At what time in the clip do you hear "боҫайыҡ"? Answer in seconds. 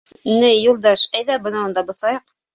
1.93-2.27